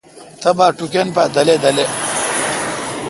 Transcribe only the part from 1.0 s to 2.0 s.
پا دلے° دلے°